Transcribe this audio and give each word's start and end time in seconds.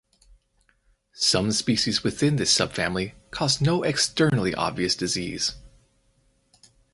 Some 1.13 1.51
species 1.51 2.03
within 2.03 2.37
this 2.37 2.51
subfamily 2.57 3.13
cause 3.29 3.61
no 3.61 3.83
externally 3.83 4.55
obvious 4.55 4.95
disease. 4.95 5.53